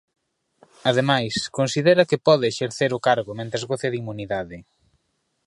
Ademais, 0.89 1.33
considera 1.59 2.07
que 2.09 2.23
pode 2.27 2.45
exercer 2.49 2.91
o 2.97 3.03
cargo 3.07 3.31
mentres 3.39 3.63
goce 3.69 3.87
de 3.91 3.99
inmunidade. 4.01 4.57